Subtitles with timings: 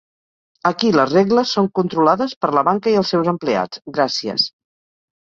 [0.69, 4.49] Aquí les regles són controlades per la banca i els seus empleats, gràcies.